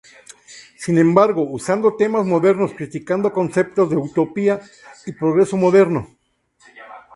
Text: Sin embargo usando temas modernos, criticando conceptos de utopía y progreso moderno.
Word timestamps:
Sin 0.83 0.97
embargo 0.97 1.43
usando 1.47 1.95
temas 1.95 2.25
modernos, 2.25 2.73
criticando 2.73 3.31
conceptos 3.31 3.87
de 3.91 3.97
utopía 3.97 4.59
y 5.05 5.11
progreso 5.11 5.57
moderno. 5.57 6.07